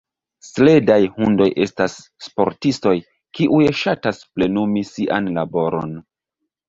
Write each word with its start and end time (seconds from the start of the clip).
Sledaj 0.45 0.95
hundoj 1.17 1.47
estas 1.65 1.97
sportistoj, 2.27 2.95
kiuj 3.41 3.61
ŝatas 3.83 4.23
plenumi 4.33 4.85
sian 4.95 5.31
laboron. 5.41 5.95